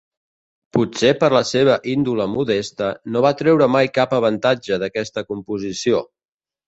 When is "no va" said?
3.17-3.33